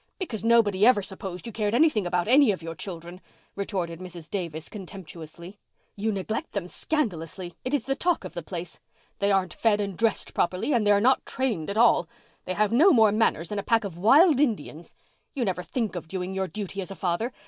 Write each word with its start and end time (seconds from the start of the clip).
"Because 0.17 0.43
nobody 0.43 0.83
ever 0.83 1.03
supposed 1.03 1.45
you 1.45 1.53
cared 1.53 1.75
anything 1.75 2.07
about 2.07 2.27
any 2.27 2.49
of 2.51 2.63
your 2.63 2.73
children," 2.73 3.21
retorted 3.55 3.99
Mrs. 3.99 4.27
Davis 4.31 4.67
contemptuously. 4.67 5.59
"You 5.95 6.11
neglect 6.11 6.53
them 6.53 6.67
scandalously. 6.67 7.53
It 7.63 7.71
is 7.75 7.83
the 7.83 7.93
talk 7.93 8.23
of 8.23 8.33
the 8.33 8.41
place. 8.41 8.79
They 9.19 9.31
aren't 9.31 9.53
fed 9.53 9.79
and 9.79 9.95
dressed 9.95 10.33
properly, 10.33 10.73
and 10.73 10.87
they're 10.87 10.99
not 11.01 11.23
trained 11.27 11.69
at 11.69 11.77
all. 11.77 12.09
They 12.45 12.53
have 12.53 12.71
no 12.71 12.91
more 12.91 13.11
manners 13.11 13.49
than 13.49 13.59
a 13.59 13.63
pack 13.63 13.83
of 13.83 13.99
wild 13.99 14.41
Indians. 14.41 14.95
You 15.35 15.45
never 15.45 15.61
think 15.61 15.95
of 15.95 16.07
doing 16.07 16.33
your 16.33 16.47
duty 16.47 16.81
as 16.81 16.89
a 16.89 16.95
father. 16.95 17.31